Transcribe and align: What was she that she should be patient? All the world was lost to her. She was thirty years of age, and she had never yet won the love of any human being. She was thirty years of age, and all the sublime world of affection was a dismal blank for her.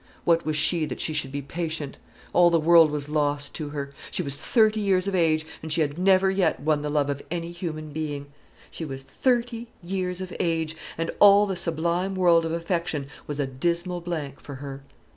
What 0.23 0.47
was 0.47 0.55
she 0.55 0.85
that 0.85 0.99
she 0.99 1.13
should 1.13 1.31
be 1.31 1.43
patient? 1.43 1.99
All 2.33 2.49
the 2.49 2.59
world 2.59 2.89
was 2.89 3.07
lost 3.07 3.53
to 3.53 3.69
her. 3.69 3.93
She 4.09 4.23
was 4.23 4.35
thirty 4.35 4.79
years 4.79 5.07
of 5.07 5.13
age, 5.13 5.45
and 5.61 5.71
she 5.71 5.81
had 5.81 5.99
never 5.99 6.31
yet 6.31 6.59
won 6.59 6.81
the 6.81 6.89
love 6.89 7.07
of 7.11 7.21
any 7.29 7.51
human 7.51 7.91
being. 7.91 8.25
She 8.71 8.83
was 8.83 9.03
thirty 9.03 9.67
years 9.83 10.19
of 10.19 10.35
age, 10.39 10.75
and 10.97 11.11
all 11.19 11.45
the 11.45 11.55
sublime 11.55 12.15
world 12.15 12.45
of 12.47 12.51
affection 12.51 13.09
was 13.27 13.39
a 13.39 13.45
dismal 13.45 14.01
blank 14.01 14.39
for 14.39 14.55
her. 14.55 14.81